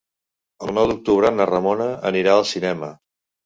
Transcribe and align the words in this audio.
El 0.67 0.71
nou 0.77 0.87
d'octubre 0.93 1.31
na 1.37 1.47
Ramona 1.51 1.89
anirà 2.13 2.37
al 2.41 2.51
cinema. 2.57 2.95